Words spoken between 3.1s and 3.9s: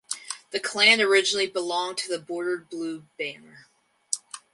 Banner.